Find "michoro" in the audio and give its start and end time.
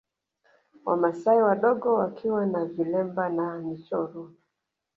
3.59-4.31